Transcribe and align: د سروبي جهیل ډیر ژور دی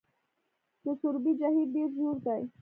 د 0.83 0.85
سروبي 0.99 1.31
جهیل 1.39 1.67
ډیر 1.75 1.89
ژور 1.97 2.17
دی 2.25 2.41